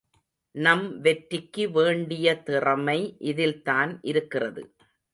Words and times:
நம் 0.55 0.85
வெற்றிக்கு 0.99 1.71
வேண்டிய 1.71 2.35
திறமை 2.41 2.99
இதில்தான் 3.23 3.99
இருக்கிறது. 4.03 4.63